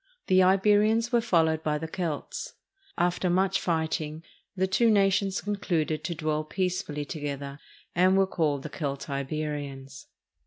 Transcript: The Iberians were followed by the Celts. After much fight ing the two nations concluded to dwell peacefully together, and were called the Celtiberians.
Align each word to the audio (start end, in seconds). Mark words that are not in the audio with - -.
The 0.25 0.41
Iberians 0.41 1.11
were 1.11 1.21
followed 1.21 1.61
by 1.61 1.77
the 1.77 1.87
Celts. 1.87 2.53
After 2.97 3.29
much 3.29 3.59
fight 3.61 4.01
ing 4.01 4.23
the 4.55 4.65
two 4.65 4.89
nations 4.89 5.41
concluded 5.41 6.03
to 6.05 6.15
dwell 6.15 6.43
peacefully 6.43 7.05
together, 7.05 7.59
and 7.93 8.17
were 8.17 8.25
called 8.25 8.63
the 8.63 8.71
Celtiberians. 8.75 10.07